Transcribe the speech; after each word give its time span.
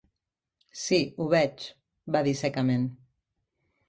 "Sí, 0.83 0.97
ho 1.19 1.27
veig", 1.33 1.65
va 2.15 2.21
dir 2.29 2.33
secament. 2.39 2.89